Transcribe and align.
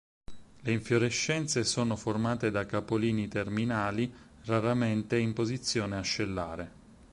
Le 0.61 0.71
infiorescenze 0.71 1.63
sono 1.63 1.95
formate 1.95 2.49
da 2.49 2.65
capolini 2.65 3.27
terminali, 3.27 4.11
raramente 4.45 5.15
in 5.19 5.33
posizione 5.33 5.95
ascellare. 5.95 6.71